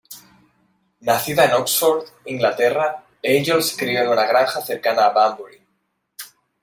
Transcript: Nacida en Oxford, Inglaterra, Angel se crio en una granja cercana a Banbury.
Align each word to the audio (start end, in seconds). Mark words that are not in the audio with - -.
Nacida 1.01 1.45
en 1.45 1.53
Oxford, 1.53 2.01
Inglaterra, 2.25 3.05
Angel 3.23 3.61
se 3.61 3.77
crio 3.77 4.01
en 4.01 4.09
una 4.09 4.25
granja 4.25 4.59
cercana 4.59 5.05
a 5.05 5.09
Banbury. 5.13 5.61